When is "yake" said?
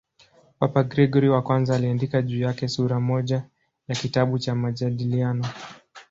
2.41-2.67